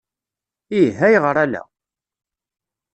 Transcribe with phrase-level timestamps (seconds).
[0.81, 1.63] Ih, ayɣer ala?